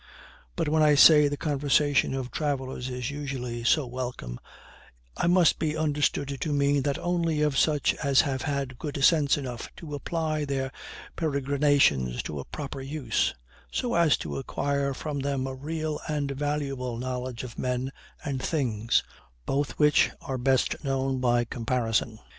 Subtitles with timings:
[0.55, 4.39] But when I say the conversation of travelers is usually so welcome,
[5.15, 9.37] I must be understood to mean that only of such as have had good sense
[9.37, 10.71] enough to apply their
[11.15, 13.35] peregrinations to a proper use,
[13.71, 17.91] so as to acquire from them a real and valuable knowledge of men
[18.25, 19.03] and things,
[19.45, 22.17] both which are best known by comparison.